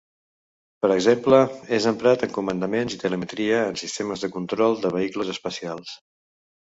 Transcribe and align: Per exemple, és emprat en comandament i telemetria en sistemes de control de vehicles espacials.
Per 0.83 0.89
exemple, 0.93 1.41
és 1.77 1.85
emprat 1.91 2.25
en 2.27 2.33
comandament 2.37 2.91
i 2.95 2.99
telemetria 3.03 3.59
en 3.73 3.77
sistemes 3.81 4.23
de 4.25 4.31
control 4.39 4.79
de 4.87 4.93
vehicles 4.97 5.31
espacials. 5.35 5.93